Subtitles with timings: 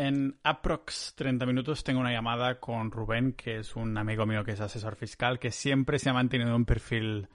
[0.00, 4.52] En aprox 30 minutos tengo una llamada con Rubén, que es un amigo mío que
[4.52, 7.28] es asesor fiscal, que siempre se ha mantenido un perfil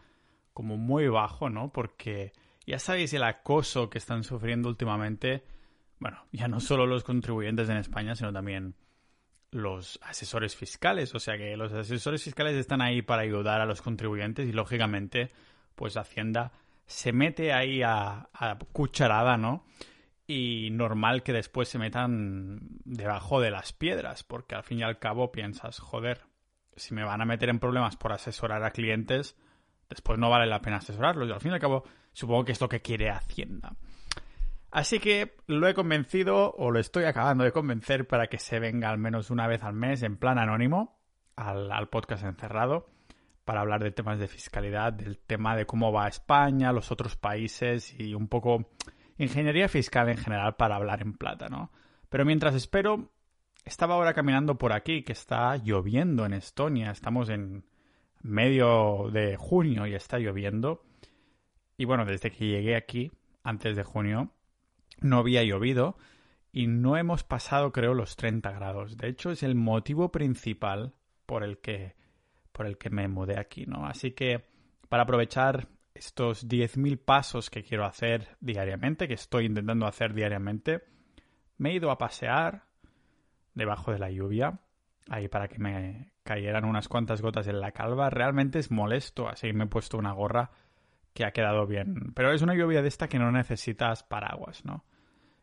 [0.51, 1.71] como muy bajo, ¿no?
[1.71, 2.33] Porque
[2.65, 5.43] ya sabéis el acoso que están sufriendo últimamente,
[5.99, 8.73] bueno, ya no solo los contribuyentes en España, sino también
[9.51, 11.13] los asesores fiscales.
[11.13, 15.29] O sea que los asesores fiscales están ahí para ayudar a los contribuyentes y lógicamente,
[15.75, 16.51] pues Hacienda
[16.87, 19.67] se mete ahí a, a cucharada, ¿no?
[20.27, 24.99] Y normal que después se metan debajo de las piedras, porque al fin y al
[24.99, 26.21] cabo piensas, joder,
[26.75, 29.37] si me van a meter en problemas por asesorar a clientes,
[29.89, 31.29] después no vale la pena asesorarlos.
[31.29, 33.75] Y al fin y al cabo, supongo que es lo que quiere Hacienda.
[34.71, 38.89] Así que lo he convencido, o lo estoy acabando de convencer, para que se venga
[38.89, 40.99] al menos una vez al mes en plan anónimo
[41.35, 42.87] al, podcast encerrado
[43.43, 47.97] para hablar de temas de fiscalidad, del tema de cómo va España, los otros países
[47.99, 48.71] y un poco
[49.17, 51.71] ingeniería fiscal en general para hablar en plata, ¿no?
[52.09, 53.11] Pero mientras espero,
[53.63, 57.65] estaba ahora caminando por aquí, que está lloviendo en Estonia, estamos en
[58.21, 60.83] medio de junio y está lloviendo.
[61.77, 63.11] Y bueno, desde que llegué aquí,
[63.43, 64.31] antes de junio,
[65.01, 65.97] no había llovido
[66.51, 68.97] y no hemos pasado, creo, los 30 grados.
[68.97, 70.93] De hecho, es el motivo principal
[71.25, 71.95] por el que,
[72.51, 73.85] por el que me mudé aquí, ¿no?
[73.85, 74.45] Así que,
[74.87, 80.83] para aprovechar estos 10.000 pasos que quiero hacer diariamente, que estoy intentando hacer diariamente,
[81.57, 82.65] me he ido a pasear
[83.53, 84.59] debajo de la lluvia,
[85.09, 88.09] ahí para que me cayeran unas cuantas gotas en la calva.
[88.09, 90.51] Realmente es molesto, así me he puesto una gorra
[91.13, 92.11] que ha quedado bien.
[92.13, 94.85] Pero es una lluvia de esta que no necesitas paraguas, ¿no?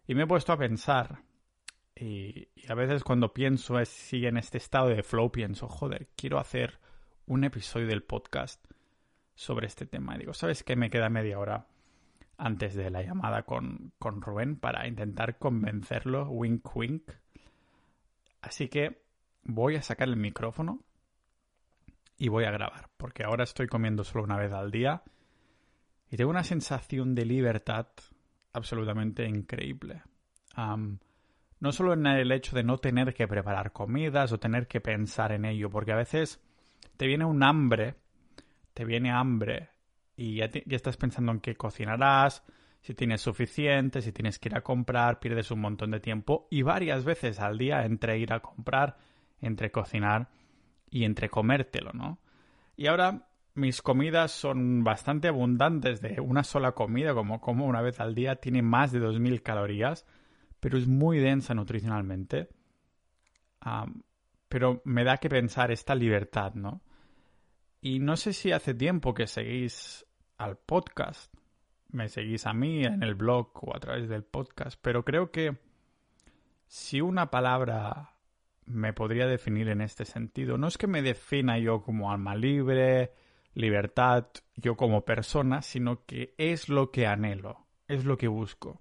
[0.06, 1.22] Y me he puesto a pensar,
[1.96, 6.78] y, a veces cuando pienso así en este estado de flow, pienso, joder, quiero hacer
[7.24, 8.62] un episodio del podcast
[9.42, 10.14] sobre este tema.
[10.14, 10.76] Y digo, ¿sabes qué?
[10.76, 11.66] Me queda media hora
[12.38, 17.10] antes de la llamada con, con Rubén para intentar convencerlo, wink wink.
[18.40, 19.02] Así que
[19.44, 20.80] voy a sacar el micrófono
[22.18, 25.02] y voy a grabar, porque ahora estoy comiendo solo una vez al día
[26.10, 27.88] y tengo una sensación de libertad
[28.52, 30.02] absolutamente increíble.
[30.56, 35.32] no solo en el hecho de no tener que preparar comidas o tener que pensar
[35.32, 36.40] en ello, porque a veces
[36.96, 37.96] te viene un hambre
[38.74, 39.70] te viene hambre
[40.16, 42.42] y ya, estás pensando en qué cocinarás,
[42.80, 46.62] si tienes suficiente, si tienes que ir a comprar, pierdes un montón de tiempo y
[46.62, 48.96] varias veces al día entre ir a comprar,
[49.40, 50.28] entre cocinar
[50.90, 52.18] y entre comértelo, ¿no?
[52.76, 58.00] Y ahora mis comidas son bastante abundantes de una sola comida, como como una vez
[58.00, 60.06] al día, tiene más de 2.000 calorías,
[60.60, 62.48] pero es muy densa nutricionalmente.
[64.48, 66.82] pero me da que pensar esta libertad, ¿no?
[67.84, 70.06] Y no sé si hace tiempo que seguís
[70.38, 71.34] al podcast,
[71.88, 75.56] me seguís a mí en el blog o a través del podcast, pero creo que
[76.68, 78.14] si una palabra
[78.66, 83.14] me podría definir en este sentido, no es que me defina yo como alma libre,
[83.54, 88.80] libertad, yo como persona, sino que es lo que anhelo, es lo que busco.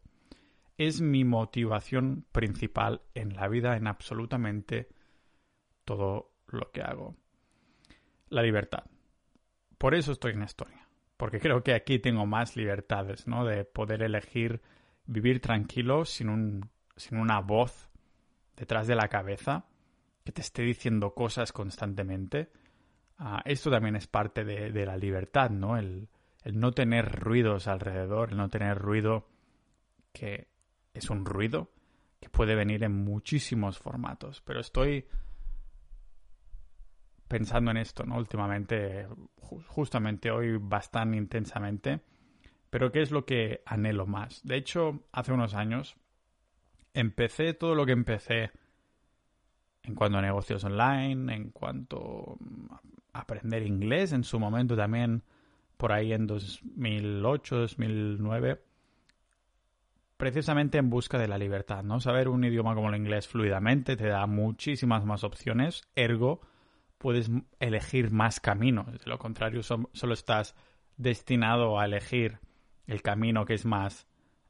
[0.78, 4.90] Es mi motivación principal en la vida, en absolutamente
[5.86, 7.18] todo lo que hago
[8.32, 8.86] la libertad.
[9.78, 10.88] Por eso estoy en Estonia,
[11.18, 13.46] porque creo que aquí tengo más libertades, ¿no?
[13.46, 14.62] De poder elegir
[15.06, 17.90] vivir tranquilo sin, un, sin una voz
[18.56, 19.66] detrás de la cabeza
[20.24, 22.52] que te esté diciendo cosas constantemente.
[23.18, 25.78] Ah, esto también es parte de, de la libertad, ¿no?
[25.78, 26.08] El,
[26.44, 29.28] el no tener ruidos alrededor, el no tener ruido
[30.14, 30.48] que
[30.94, 31.72] es un ruido
[32.20, 34.42] que puede venir en muchísimos formatos.
[34.42, 35.08] Pero estoy
[37.32, 38.18] pensando en esto, ¿no?
[38.18, 39.08] Últimamente,
[39.68, 42.02] justamente hoy bastante intensamente.
[42.70, 44.42] Pero ¿qué es lo que anhelo más?
[44.44, 45.96] De hecho, hace unos años
[46.94, 48.52] empecé todo lo que empecé
[49.84, 52.38] en cuanto a negocios online, en cuanto
[53.14, 55.24] a aprender inglés, en su momento también
[55.78, 58.62] por ahí en 2008, 2009,
[60.18, 62.02] precisamente en busca de la libertad, ¿no?
[62.02, 66.42] Saber un idioma como el inglés fluidamente te da muchísimas más opciones, ergo
[67.02, 68.86] puedes elegir más caminos.
[68.92, 70.56] De lo contrario, solo estás
[70.98, 72.40] destinado a elegir
[72.86, 74.08] el camino que es más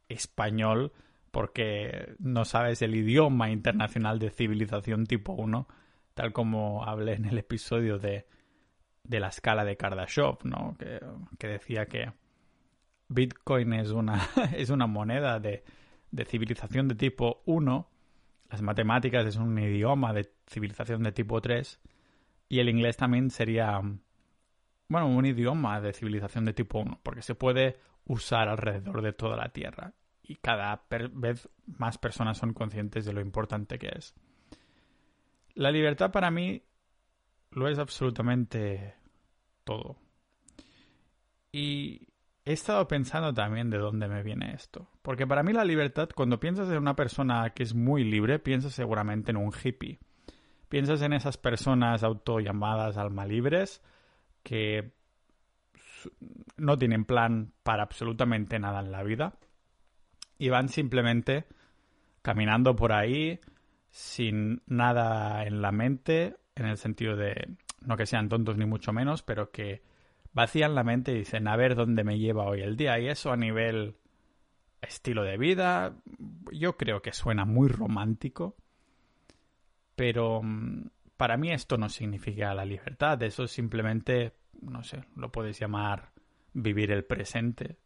[0.09, 0.91] español
[1.31, 5.65] porque no sabes el idioma internacional de civilización tipo 1,
[6.13, 8.27] tal como hablé en el episodio de,
[9.05, 10.75] de la escala de Kardashev, ¿no?
[10.77, 10.99] Que,
[11.39, 12.11] que, decía que
[13.07, 14.27] Bitcoin es una,
[14.57, 15.63] es una moneda de,
[16.11, 17.89] de civilización de tipo 1,
[18.49, 21.79] las matemáticas es un idioma de civilización de tipo 3
[22.51, 23.79] y el inglés también sería,
[24.89, 29.37] bueno, un idioma de civilización de tipo 1, porque se puede usar alrededor de toda
[29.37, 29.93] la Tierra.
[30.21, 30.83] y cada
[31.13, 34.13] vez más personas son conscientes de lo importante que es.
[35.55, 36.61] La libertad para mí
[37.51, 38.95] lo es absolutamente
[39.63, 39.95] todo.
[41.53, 42.09] Y
[42.43, 44.89] he estado pensando también de dónde me viene esto.
[45.01, 48.73] Porque para mí la libertad, cuando piensas en una persona que es muy libre, piensas
[48.73, 49.99] seguramente en un hippie.
[50.71, 53.83] Piensas en esas personas auto llamadas alma libres
[54.41, 54.93] que
[56.55, 59.33] no tienen plan para absolutamente nada en la vida
[60.37, 61.45] y van simplemente
[62.21, 63.41] caminando por ahí
[63.89, 68.93] sin nada en la mente, en el sentido de no que sean tontos ni mucho
[68.93, 69.83] menos, pero que
[70.31, 72.97] vacían la mente y dicen a ver dónde me lleva hoy el día.
[72.97, 73.97] Y eso a nivel
[74.81, 75.97] estilo de vida,
[76.53, 78.55] yo creo que suena muy romántico,
[79.95, 85.59] pero mm, para mí esto no significa la libertad, eso simplemente, no sé, lo puedes
[85.59, 86.11] llamar
[86.53, 87.77] vivir el presente,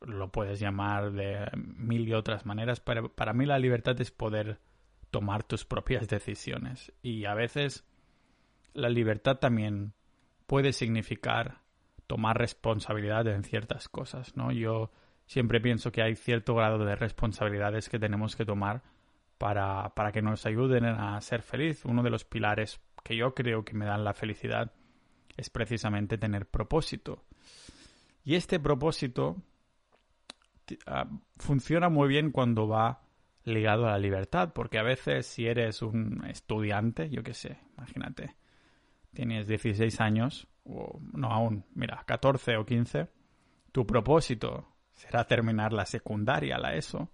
[0.00, 4.60] lo puedes llamar de mil y otras maneras, pero para mí la libertad es poder
[5.10, 7.84] tomar tus propias decisiones y a veces
[8.74, 9.94] la libertad también
[10.46, 11.62] puede significar
[12.06, 14.52] tomar responsabilidad en ciertas cosas, ¿no?
[14.52, 14.90] Yo
[15.26, 18.82] siempre pienso que hay cierto grado de responsabilidades que tenemos que tomar
[19.38, 21.84] para, para que nos ayuden a ser feliz.
[21.84, 24.72] Uno de los pilares que yo creo que me dan la felicidad
[25.36, 27.24] es precisamente tener propósito.
[28.24, 29.36] Y este propósito
[30.86, 33.02] ah, funciona muy bien cuando va
[33.44, 38.36] ligado a la libertad, porque a veces si eres un estudiante, yo qué sé, imagínate,
[39.14, 43.08] tienes 16 años, o no aún, mira, 14 o 15,
[43.72, 47.10] tu propósito será terminar la secundaria, la ESO,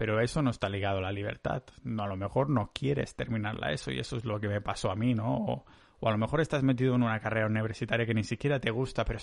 [0.00, 1.62] pero eso no está ligado a la libertad.
[1.84, 4.62] No, a lo mejor no quieres terminar la ESO y eso es lo que me
[4.62, 5.36] pasó a mí, ¿no?
[5.36, 5.66] O,
[5.98, 9.04] o a lo mejor estás metido en una carrera universitaria que ni siquiera te gusta,
[9.04, 9.18] pero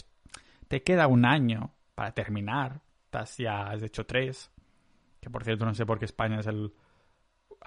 [0.68, 2.84] te queda un año para terminar.
[3.06, 4.52] Estás ya, has hecho tres.
[5.20, 6.72] Que por cierto, no sé por qué España es el,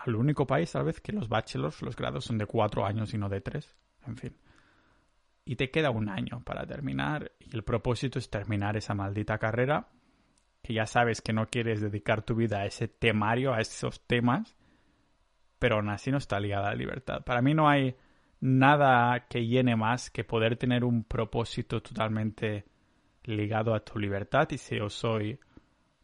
[0.07, 3.19] el único país, tal vez, que los bachelors, los grados son de cuatro años y
[3.19, 3.77] no de tres.
[4.07, 4.37] En fin.
[5.45, 7.33] Y te queda un año para terminar.
[7.41, 9.89] Y el propósito es terminar esa maldita carrera.
[10.73, 14.57] Ya sabes que no quieres dedicar tu vida a ese temario, a esos temas.
[15.59, 17.23] Pero aún así no está ligada a la libertad.
[17.25, 17.97] Para mí no hay
[18.41, 22.65] nada que llene más que poder tener un propósito totalmente
[23.25, 25.39] ligado a tu libertad y si os soy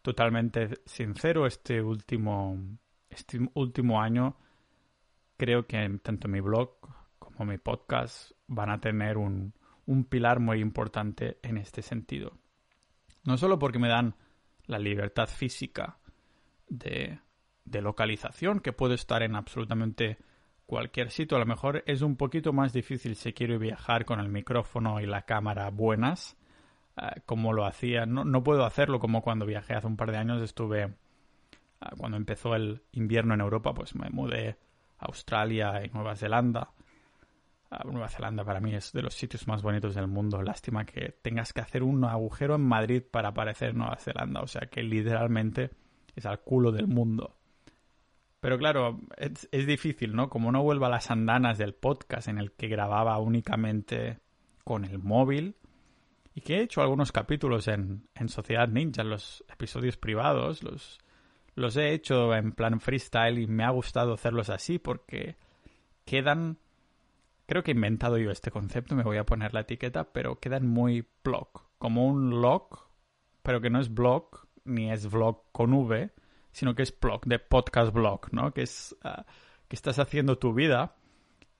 [0.03, 2.59] totalmente sincero este último
[3.09, 4.37] este último año
[5.39, 6.77] creo que tanto mi blog
[7.19, 9.55] como mi podcast van a tener un,
[9.87, 12.33] un pilar muy importante en este sentido
[13.25, 14.15] no solo porque me dan
[14.67, 15.99] la libertad física
[16.69, 17.21] de,
[17.65, 20.19] de localización que puedo estar en absolutamente
[20.67, 24.29] cualquier sitio a lo mejor es un poquito más difícil si quiero viajar con el
[24.29, 26.37] micrófono y la cámara buenas
[26.97, 28.07] eh, como lo hacía.
[28.07, 30.43] No, no, puedo hacerlo como cuando viajé hace un par de años.
[30.43, 30.91] Estuve, eh,
[31.99, 34.57] cuando empezó el invierno en Europa, pues me mudé
[34.99, 36.71] a Australia y Nueva Zelanda.
[37.71, 40.43] Eh, Nueva Zelanda para mí es de los sitios más bonitos del mundo.
[40.43, 44.41] Lástima que tengas que hacer un agujero en Madrid para aparecer Nueva Zelanda.
[44.41, 45.71] O sea que literalmente
[46.15, 47.37] es al culo del mundo.
[48.41, 50.29] Pero claro, es, difícil, ¿no?
[50.29, 54.21] Como no vuelva a las andanas del podcast en el que grababa únicamente
[54.63, 55.57] con el móvil,
[56.35, 60.99] y que he hecho algunos capítulos en, en Sociedad Ninja, los episodios privados, los,
[61.55, 65.37] los he hecho en plan freestyle y me ha gustado hacerlos así porque
[66.05, 66.59] quedan...
[67.47, 70.67] Creo que he inventado yo este concepto, me voy a poner la etiqueta, pero quedan
[70.67, 71.49] muy blog,
[71.79, 72.89] como un log,
[73.43, 76.11] pero que no es blog ni es vlog con V,
[76.51, 78.53] sino que es blog, de podcast blog, ¿no?
[78.53, 79.23] Que es uh,
[79.69, 80.97] que estás haciendo tu vida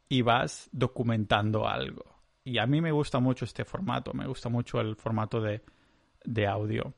[0.09, 2.05] y vas documentando algo.
[2.43, 5.63] Y a mí me gusta mucho este formato, me gusta mucho el formato de,
[6.25, 6.95] de audio.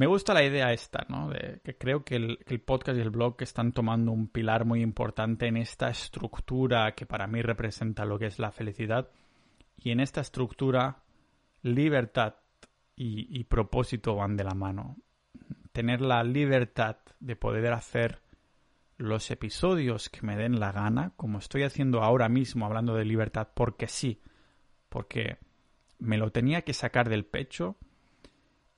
[0.00, 1.28] Me gusta la idea esta, ¿no?
[1.28, 5.46] De que creo que el, podcast y el blog están tomando un pilar muy importante
[5.46, 9.10] en esta estructura que para mí representa lo que es la felicidad.
[9.76, 11.02] Y en esta estructura,
[11.60, 12.36] libertad
[12.96, 14.96] y propósito van de la mano.
[15.70, 18.22] Tener la libertad de poder hacer
[18.96, 23.48] los episodios que me den la gana, como estoy haciendo ahora mismo hablando de libertad,
[23.52, 24.22] porque sí,
[24.88, 25.36] porque
[25.98, 27.76] me lo tenía que sacar del pecho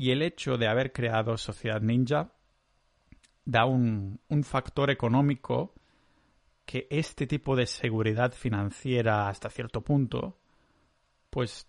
[0.03, 2.33] y el hecho de haber creado Sociedad Ninja
[3.45, 5.75] da un, un factor económico
[6.65, 10.41] que este tipo de seguridad financiera hasta cierto punto,
[11.31, 11.69] pues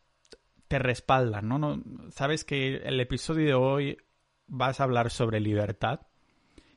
[0.67, 1.59] te respalda, ¿no?
[1.59, 1.83] ¿no?
[2.09, 3.97] Sabes que el episodio de hoy
[4.47, 5.99] vas a hablar sobre libertad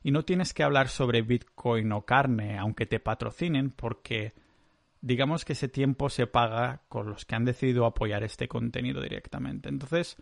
[0.03, 4.35] y no tienes que hablar sobre Bitcoin o carne, aunque te patrocinen, porque
[5.01, 9.69] digamos que ese tiempo se paga con los que han decidido apoyar este contenido directamente.
[9.69, 10.17] Entonces,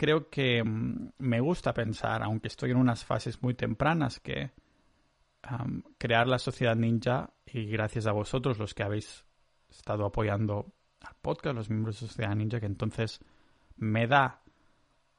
[0.00, 4.50] creo que mm, me gusta pensar, aunque estoy en unas fases muy tempranas, que
[5.98, 9.26] crear la sociedad ninja y gracias a vosotros los que habéis
[9.68, 13.20] estado apoyando al podcast, los miembros de Sociedad Ninja, que entonces
[13.76, 14.40] me da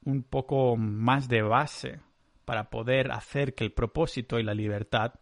[0.05, 1.99] un poco más de base
[2.45, 5.13] para poder hacer que el propósito y la libertad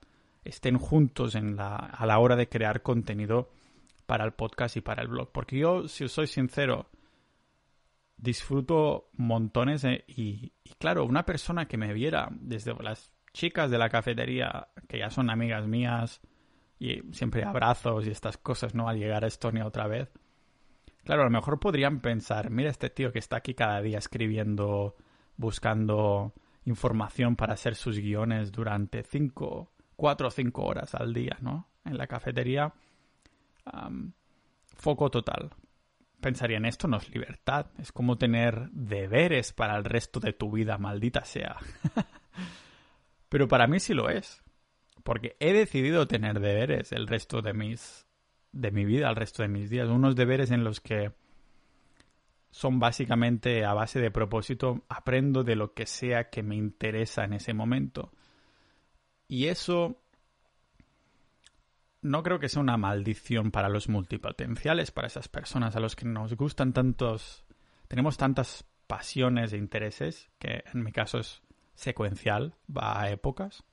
[0.45, 3.49] estén juntos en la, a la hora de crear contenido
[4.05, 5.31] para el podcast y para el blog.
[5.31, 6.87] Porque yo, si os soy sincero,
[8.21, 13.89] disfruto montones y, y, claro, una persona que me viera desde las chicas de la
[13.89, 16.21] cafetería, que ya son amigas mías,
[16.79, 18.88] y siempre abrazos y estas cosas, ¿no?
[18.88, 20.09] Al llegar a Estonia otra vez.
[21.03, 24.95] Claro, a lo mejor podrían pensar, mira este tío que está aquí cada día escribiendo,
[25.35, 26.33] buscando
[26.65, 31.67] información para hacer sus guiones durante cinco, cuatro o cinco horas al día, ¿no?
[31.83, 32.73] En la cafetería.
[34.75, 35.49] foco total.
[36.21, 40.77] Pensarían, esto no es libertad, es como tener deberes para el resto de tu vida,
[40.77, 41.57] maldita sea.
[43.29, 44.43] Pero para mí sí lo es.
[45.03, 48.05] Porque he decidido tener deberes el resto de mis.
[48.51, 49.88] de mi vida, el resto de mis días.
[49.88, 51.13] Unos deberes en los que
[52.51, 57.33] son básicamente a base de propósito, aprendo de lo que sea que me interesa en
[57.33, 58.11] ese momento.
[59.27, 60.01] Y eso
[62.01, 66.05] no creo que sea una maldición para los multipotenciales, para esas personas a los que
[66.05, 67.43] nos gustan tantos,
[67.87, 71.41] tenemos tantas pasiones e intereses, que en mi caso es
[71.75, 73.63] secuencial, va a épocas.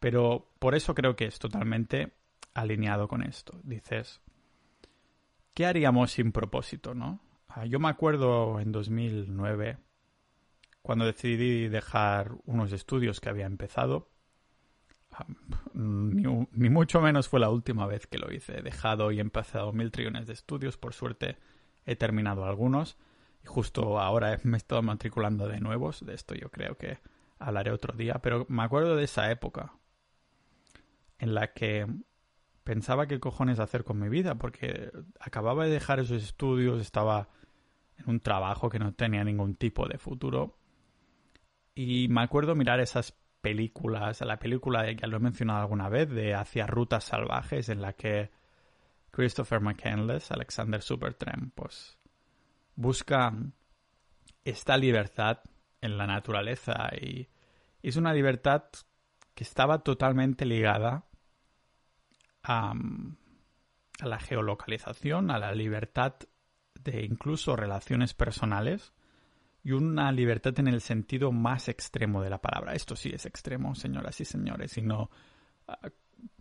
[0.00, 2.12] Pero por eso creo que es totalmente
[2.52, 3.58] alineado con esto.
[3.62, 4.20] Dices,
[5.54, 7.20] ¿qué haríamos sin propósito, no?
[7.48, 9.78] Ah, yo me acuerdo en 2009,
[10.82, 14.10] cuando decidí dejar unos estudios que había empezado,
[15.74, 18.58] ni, mucho menos fue la última vez que lo hice.
[18.58, 20.76] He dejado y empezado mil trillones de estudios.
[20.76, 21.36] Por suerte
[21.86, 22.96] he terminado algunos.
[23.42, 26.04] Y justo ahora me he estado matriculando de nuevos.
[26.04, 26.98] De esto yo creo que
[27.38, 28.20] hablaré otro día.
[28.22, 29.72] Pero me acuerdo de esa época
[31.18, 31.86] en la que
[32.64, 34.36] pensaba qué cojones hacer con mi vida.
[34.36, 34.90] Porque
[35.20, 37.28] acababa de dejar esos estudios, estaba
[37.98, 40.58] en un trabajo que no tenía ningún tipo de futuro.
[41.74, 46.34] Y me acuerdo mirar esas películas, la película, ya lo he mencionado alguna vez, de
[46.34, 48.30] Hacia Rutas Salvajes, en la que
[49.10, 51.98] Christopher McCandless, Alexander Supertramp, pues
[52.74, 53.34] busca
[54.44, 55.40] esta libertad
[55.82, 57.28] en la naturaleza y
[57.82, 58.64] es una libertad
[59.34, 61.04] que estaba totalmente ligada
[62.42, 62.72] a,
[64.00, 66.14] a la geolocalización, a la libertad
[66.82, 68.93] de incluso relaciones personales
[69.64, 72.74] y una libertad en el sentido más extremo de la palabra.
[72.74, 75.10] Esto sí es extremo, señoras y señores, y no
[75.66, 75.78] ah,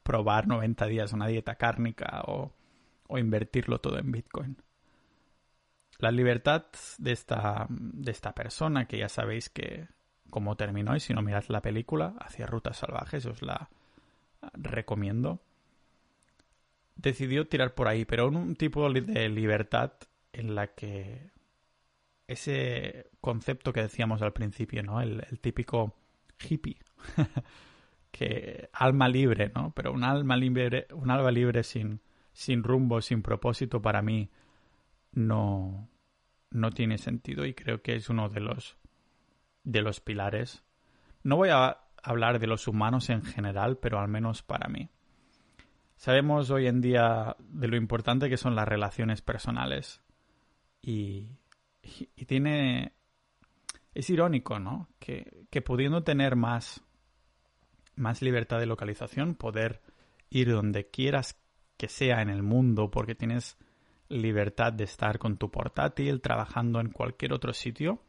[0.04, 2.54] probar 90 días una dieta cárnica o,
[3.08, 4.58] o, invertirlo todo en Bitcoin.
[6.00, 6.66] La libertad
[6.98, 9.88] de esta, de esta persona, que ya sabéis que
[10.30, 13.70] cómo terminó, y si no mirad la película, hacia rutas salvajes, os la
[14.52, 15.40] recomiendo,
[16.98, 19.94] decidió tirar por ahí, pero un tipo de libertad
[20.34, 21.33] en la que
[22.28, 25.02] ese concepto que decíamos al principio, ¿no?
[25.02, 25.96] El, típico
[26.40, 26.78] hippie,
[28.12, 29.72] que alma libre, ¿no?
[29.76, 32.02] Pero un alma libre, un alma libre sin,
[32.32, 34.30] sin rumbo, sin propósito, para mí
[35.12, 35.90] no,
[36.52, 38.78] no tiene sentido y creo que es uno de los
[39.64, 40.64] de los pilares.
[41.24, 44.90] No voy a hablar de los humanos en general, pero al menos para mí.
[45.96, 50.02] Sabemos hoy en día de lo importante que son las relaciones personales
[50.82, 51.38] y,
[52.28, 52.94] tiene...
[53.94, 54.90] Es irónico, ¿no?
[55.00, 56.82] Que, que pudiendo tener más,
[57.96, 59.82] más libertad de localización, poder
[60.30, 61.40] ir donde quieras
[61.78, 63.58] que sea en el mundo, porque tienes
[64.10, 68.02] libertad de estar con tu portátil, trabajando en cualquier otro sitio,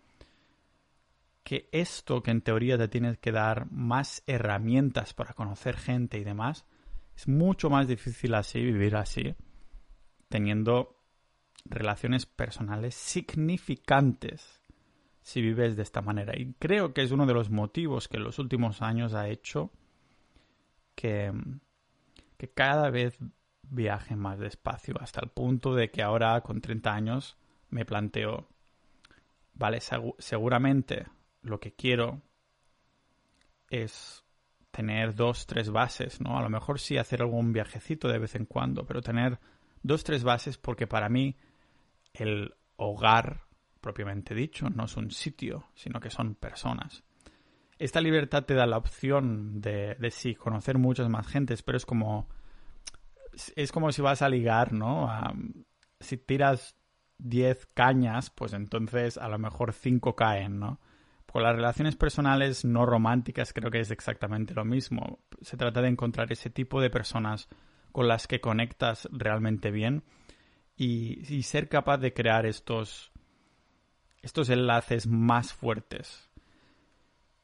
[1.42, 6.24] que esto que en teoría te tienes que dar más herramientas para conocer gente y
[6.24, 6.64] demás,
[7.14, 9.34] es mucho más difícil así, vivir así,
[10.28, 10.93] teniendo
[11.64, 14.60] relaciones personales significantes
[15.22, 16.38] si vives de esta manera.
[16.38, 19.72] Y creo que es uno de los motivos que en los últimos años ha hecho
[20.94, 21.32] que,
[22.54, 23.18] cada vez
[23.62, 27.38] viaje más despacio, hasta el punto de que ahora con 30 años
[27.70, 28.46] me planteo,
[29.54, 29.80] vale,
[30.18, 31.06] seguramente
[31.40, 32.20] lo que quiero
[33.70, 34.24] es
[34.70, 36.38] tener dos, tres bases, ¿no?
[36.38, 39.38] A lo mejor sí hacer algún viajecito de vez en cuando, pero tener
[39.82, 41.36] dos, tres bases porque para mí
[42.14, 43.42] el hogar,
[43.80, 47.04] propiamente dicho, no es un sitio, sino que son personas.
[47.78, 51.84] Esta libertad te da la opción de, de sí, conocer muchas más gentes, pero es
[51.84, 52.28] como.
[53.56, 55.10] Es como si vas a ligar, ¿no?
[55.98, 56.76] si tiras
[57.18, 60.80] 10 cañas, pues entonces a lo mejor 5 caen, ¿no?
[61.26, 65.18] Con las relaciones personales no románticas creo que es exactamente lo mismo.
[65.40, 67.48] Se trata de encontrar ese tipo de personas
[67.90, 70.04] con las que conectas realmente bien
[70.76, 73.12] y, ser capaz de crear estos,
[74.22, 76.30] estos enlaces más fuertes.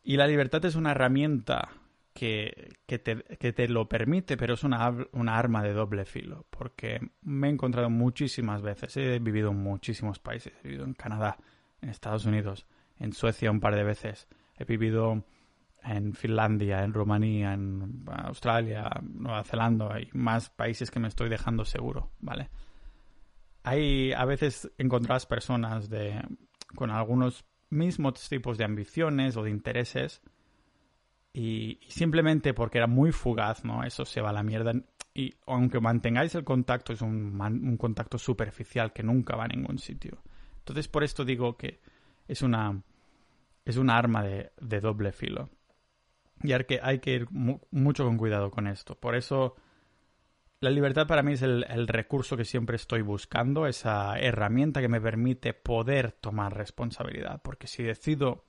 [0.02, 1.70] Y la libertad es una herramienta
[2.12, 7.50] que, te, lo permite, pero es una, una, arma de doble filo, porque me he
[7.50, 11.38] encontrado muchísimas veces, he vivido en muchísimos países, he vivido en Canadá,
[11.80, 12.66] en Estados Unidos,
[12.98, 15.24] en Suecia un par de veces, he vivido
[15.82, 21.64] en Finlandia, en Rumanía, en Australia, Nueva Zelanda, hay más países que me estoy dejando
[21.64, 22.50] seguro, ¿vale?
[23.62, 26.22] Hay a veces encontrás personas de,
[26.74, 30.22] con algunos mismos tipos de ambiciones o de intereses
[31.32, 33.84] y, simplemente porque era muy fugaz, ¿no?
[33.84, 34.72] Eso se va a la mierda.
[35.14, 39.78] Y aunque mantengáis el contacto, es un, un contacto superficial que nunca va a ningún
[39.78, 40.22] sitio.
[40.58, 41.80] Entonces, por esto digo que
[42.26, 42.82] es una,
[43.64, 45.50] es una arma de, de doble filo.
[46.42, 48.94] Y hay que, hay que ir mucho con cuidado con esto.
[48.94, 49.56] Por eso,
[50.60, 55.00] la libertad para mí es el, recurso que siempre estoy buscando, esa herramienta que me
[55.00, 57.40] permite poder tomar responsabilidad.
[57.42, 58.44] Porque si decido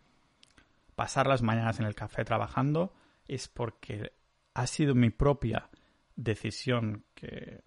[0.96, 2.94] pasar las mañanas en el café trabajando
[3.27, 4.12] es porque
[4.53, 5.70] ha sido mi propia
[6.18, 7.62] decisión que,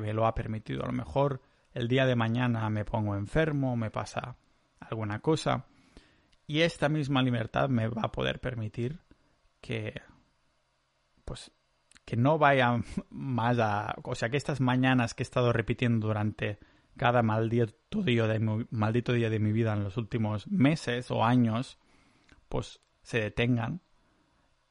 [0.00, 0.82] me lo ha permitido.
[0.82, 1.42] A lo mejor
[1.74, 4.36] el día de mañana me pongo enfermo, me pasa
[4.78, 5.66] alguna cosa
[6.46, 9.00] y esta misma libertad me va a poder permitir
[9.60, 10.00] que
[11.26, 11.52] pues
[12.10, 16.58] que no vaya más a o sea que estas mañanas que he estado repitiendo durante
[16.96, 21.24] cada maldito día de mi, maldito día de mi vida en los últimos meses o
[21.24, 21.78] años
[22.48, 23.80] pues se detengan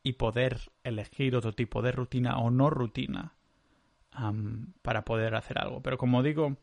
[0.03, 3.37] y poder elegir otro tipo de rutina o no rutina
[4.81, 5.81] para poder hacer algo.
[5.81, 6.57] Pero como digo,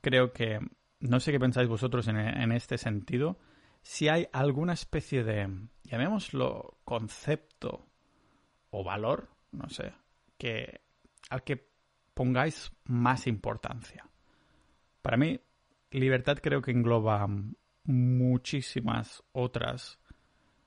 [0.00, 0.60] creo que
[1.00, 3.38] no sé qué pensáis vosotros en, en este sentido.
[3.82, 5.50] Si hay alguna especie de,
[5.82, 7.88] llamémoslo, concepto
[8.74, 9.92] o valor, no sé,
[10.36, 10.80] que
[11.30, 11.70] al que
[12.12, 14.08] pongáis más importancia.
[15.00, 15.40] Para mí,
[15.90, 17.26] libertad creo que engloba
[17.84, 19.98] muchísimas otras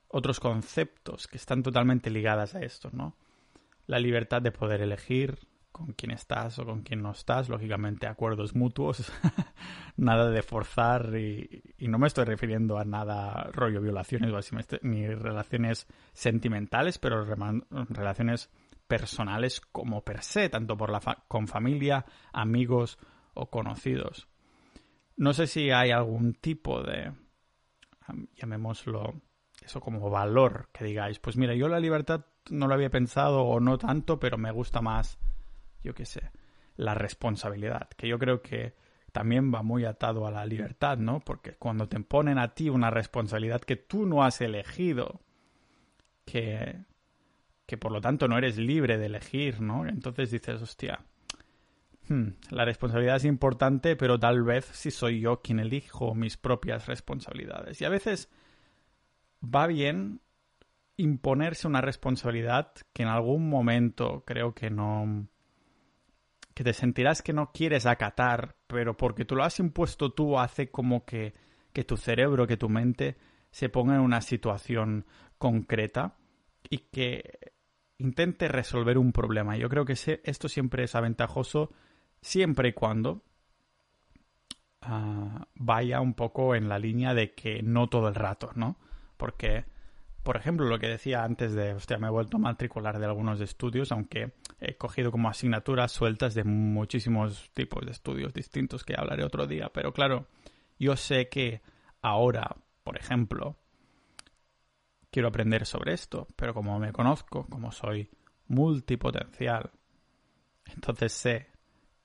[0.10, 3.17] otros conceptos que están totalmente ligadas a esto, ¿no?
[3.88, 5.38] La libertad de poder elegir
[5.78, 9.12] con quién estás o con quién no estás, lógicamente acuerdos mutuos,
[9.98, 15.08] nada de forzar y, no me estoy refiriendo a nada rollo violaciones o así, ni
[15.08, 17.24] relaciones sentimentales, pero
[17.90, 18.50] relaciones
[18.88, 22.98] personales como per se, tanto por la con familia, amigos
[23.34, 24.28] o conocidos.
[25.16, 27.12] No sé si hay algún tipo de,
[28.36, 29.22] llamémoslo,
[29.63, 33.60] eso como valor, que digáis, pues mira, yo la libertad no lo había pensado o
[33.60, 35.18] no tanto, pero me gusta más,
[35.84, 36.32] yo qué sé,
[36.76, 38.76] la responsabilidad, que yo creo que
[39.12, 41.20] también va muy atado a la libertad, ¿no?
[41.22, 45.22] Porque cuando te ponen a ti una responsabilidad que tú no has elegido,
[46.26, 46.84] que,
[47.66, 49.88] que por lo tanto no eres libre de elegir, ¿no?
[49.88, 51.00] Entonces dices, hostia,
[52.10, 56.88] Hmm, la responsabilidad es importante, pero tal vez si soy yo quien elijo mis propias
[56.88, 57.82] responsabilidades.
[57.82, 58.30] Y a veces
[59.44, 60.22] va bien
[60.96, 65.28] imponerse una responsabilidad que en algún momento creo que no
[66.58, 70.72] que te sentirás que no quieres acatar, pero porque tú lo has impuesto tú hace
[70.72, 71.36] como que,
[71.72, 73.15] que tu cerebro, que tu mente
[73.52, 75.06] se ponga en una situación
[75.38, 76.17] concreta
[76.67, 77.54] y que
[78.00, 79.56] intente resolver un problema.
[79.56, 79.93] Yo creo que
[80.24, 81.72] esto siempre es aventajoso
[82.22, 83.22] siempre y cuando
[84.82, 88.80] ah, vaya un poco en la línea de que no todo el rato, ¿no?
[89.15, 89.65] Porque,
[90.28, 93.40] por ejemplo, lo que decía antes de, hostia, me he vuelto a matricular de algunos
[93.40, 99.24] estudios, aunque he cogido como asignaturas sueltas de muchísimos tipos de estudios distintos que hablaré
[99.24, 100.28] otro día, pero claro,
[100.78, 101.62] yo sé que
[102.02, 103.56] ahora, por ejemplo,
[105.12, 108.10] quiero aprender sobre esto, pero como me conozco, como soy
[108.48, 109.72] multipotencial,
[110.66, 111.48] entonces sé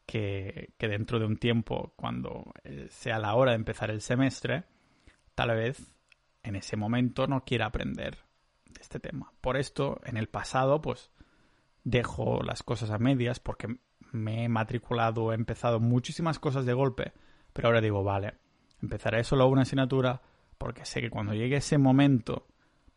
[0.07, 4.63] que, dentro de un tiempo, cuando eh, sea la hora de empezar el semestre,
[5.35, 5.93] tal vez
[6.43, 8.19] en ese momento no quiera aprender
[8.67, 9.33] de este tema.
[9.41, 11.11] Por esto, en el pasado, pues
[11.85, 13.77] dejo las cosas a medias porque
[14.13, 17.13] me he matriculado, he empezado muchísimas cosas de golpe,
[17.53, 18.35] pero ahora digo, vale,
[18.81, 20.23] empezaré solo una asignatura
[20.59, 22.47] porque sé que cuando llegue ese momento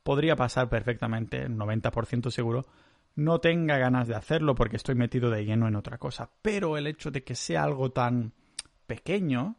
[0.03, 2.65] podría pasar perfectamente, 90% seguro,
[3.15, 6.29] no tenga ganas de hacerlo porque estoy metido de lleno en otra cosa.
[6.41, 8.34] Pero el hecho de que sea algo tan
[8.86, 9.55] pequeño,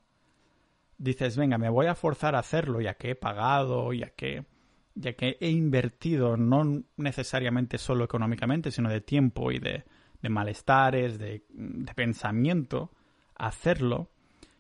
[0.99, 4.47] dices, venga, me voy a forzar a hacerlo ya que he pagado, ya que,
[4.95, 9.85] ya que he invertido, no necesariamente solo económicamente, sino de tiempo y de,
[10.23, 12.93] de malestares, de, de pensamiento,
[13.35, 14.11] hacerlo.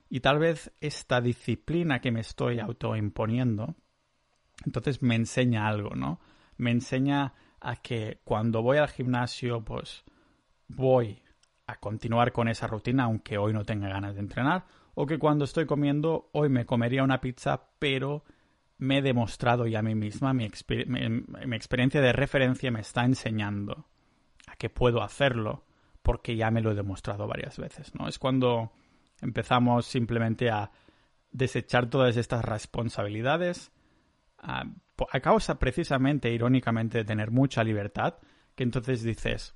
[0.08, 3.74] Y tal vez esta disciplina que me estoy autoimponiendo,
[4.64, 6.20] entonces me enseña algo, ¿no?
[6.56, 10.04] Me enseña a que cuando voy al gimnasio, pues
[10.68, 11.22] voy
[11.66, 14.66] a continuar con esa rutina, aunque hoy no tenga ganas de entrenar,
[14.98, 18.24] o que cuando estoy comiendo, hoy me comería una pizza, pero
[18.78, 23.88] me he demostrado ya a mí misma, mi, experiencia de referencia me está enseñando
[24.46, 25.66] a que puedo hacerlo,
[26.02, 28.08] porque ya me lo he demostrado varias veces, ¿no?
[28.08, 28.72] Es cuando
[29.20, 30.70] empezamos simplemente a
[31.30, 33.72] desechar todas estas responsabilidades,
[34.38, 34.64] a,
[35.10, 38.14] a causa precisamente, irónicamente, de tener mucha libertad,
[38.54, 39.54] que entonces dices,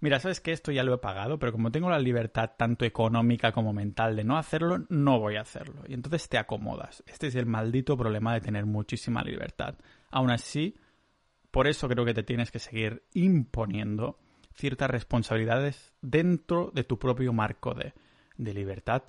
[0.00, 3.52] mira, sabes que esto ya lo he pagado, pero como tengo la libertad tanto económica
[3.52, 5.82] como mental de no hacerlo, no voy a hacerlo.
[5.86, 7.02] Y entonces te acomodas.
[7.06, 9.76] Este es el maldito problema de tener muchísima libertad.
[10.10, 10.76] Aún así,
[11.50, 14.18] por eso creo que te tienes que seguir imponiendo
[14.54, 17.94] ciertas responsabilidades dentro de tu propio marco de,
[18.36, 19.02] libertad.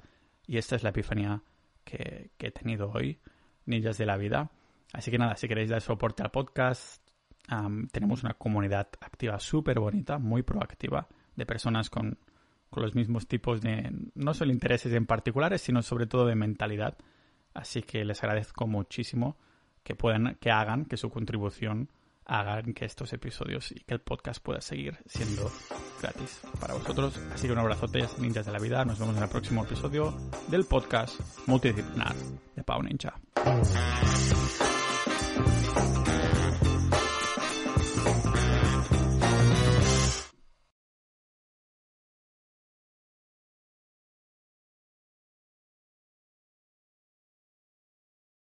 [0.46, 1.42] Y esta es la epifanía
[1.86, 3.20] que, que he tenido hoy,
[3.66, 4.52] Ninjas de la Vida.
[4.92, 7.01] Así que nada, si queréis dar soporte al podcast,
[7.92, 12.18] tenemos una comunidad activa súper bonita, muy proactiva, de personas con,
[12.70, 16.98] con, los mismos tipos de, no solo intereses en particulares, sino sobre todo de mentalidad.
[17.54, 19.38] Así que les agradezco muchísimo
[19.84, 21.90] que puedan, que hagan, que su contribución
[22.26, 25.52] hagan que estos episodios y que el podcast pueda seguir siendo
[26.02, 27.20] gratis para vosotros.
[27.34, 28.86] Así que un abrazote, ninjas de la vida.
[28.86, 30.16] Nos vemos en el próximo episodio
[30.48, 32.16] del podcast multidisciplinar
[32.56, 33.16] de Pau Ninja.